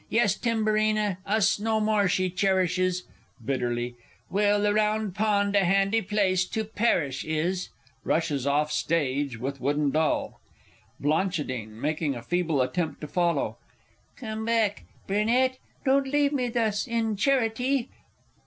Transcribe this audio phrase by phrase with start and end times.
[0.09, 3.03] Yes, Timburina, us no more she cherishes
[3.45, 3.93] (Bitterly.)
[4.31, 7.69] Well, the Round Pond a handy place to perish is!
[8.03, 10.41] [Rushes off stage with wooden doll.
[10.99, 11.13] Bl.
[11.67, 13.57] (making a feeble attempt to follow).
[14.15, 17.91] Come back, Brunette; don't leave me thus, in charity!